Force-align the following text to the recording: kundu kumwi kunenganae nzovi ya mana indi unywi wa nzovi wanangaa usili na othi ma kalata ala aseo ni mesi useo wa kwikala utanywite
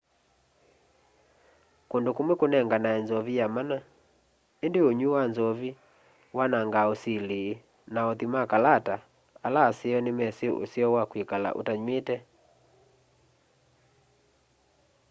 kundu 1.89 2.09
kumwi 2.15 2.33
kunenganae 2.39 2.97
nzovi 3.03 3.33
ya 3.39 3.47
mana 3.55 3.77
indi 4.65 4.79
unywi 4.89 5.09
wa 5.15 5.23
nzovi 5.29 5.69
wanangaa 6.37 6.89
usili 6.93 7.41
na 7.93 7.99
othi 8.09 8.25
ma 8.33 8.41
kalata 8.51 8.95
ala 9.45 9.59
aseo 9.69 9.99
ni 10.05 10.11
mesi 10.19 10.45
useo 10.63 10.89
wa 10.95 11.03
kwikala 11.09 11.49
utanywite 11.59 12.15